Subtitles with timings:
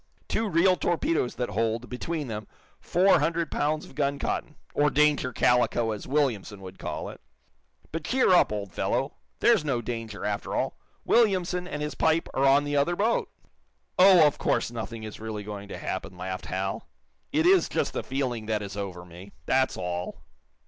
[0.27, 2.47] Two real torpedoes that hold, between them,
[2.79, 7.21] four hundred pounds of gun cotton or danger calico, as Williamson would call it.
[7.91, 9.13] But cheer up, old fellow.
[9.41, 10.75] There's no danger, after all.
[11.05, 13.29] Williamson and his pipe are on the other boat."
[13.99, 16.87] "Oh, of course nothing is really going to happen," laughed Hal.
[17.31, 19.33] "It is just the feeling that is over me.
[19.45, 20.21] That's all."